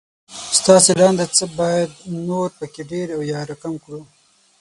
[0.59, 1.91] ستاسې له انده څه بايد
[2.27, 4.01] نور په کې ډېر او يا را کم کړو